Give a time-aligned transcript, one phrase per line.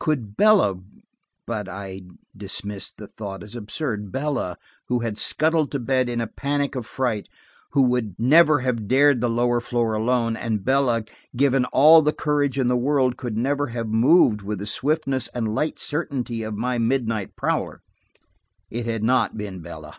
[0.00, 0.80] Could Bella–?
[1.46, 2.02] But I
[2.36, 4.56] dismissed the thought as absurd–Bella,
[4.88, 7.28] who had scuttled to bed in a panic of fright,
[7.76, 11.04] would never have dared the lower floor alone, and Bella,
[11.36, 15.54] given all the courage in the world, could never have moved with the swiftness and
[15.54, 17.80] light certainty of my midnight prowler.
[18.72, 19.94] It had not been Bella.